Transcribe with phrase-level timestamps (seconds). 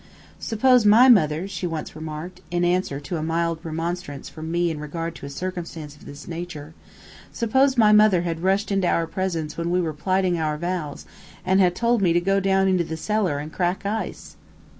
[0.39, 4.79] "Suppose my mother," she once remarked, in answer to a mild remonstrance from me in
[4.79, 6.73] regard to a circumstance of this nature,
[7.31, 11.05] "suppose my mother had rushed into our presence when we were plighting our vows,
[11.45, 14.35] and had told me to go down into the cellar and crack ice!"